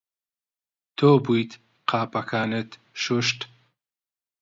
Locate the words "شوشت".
3.01-3.39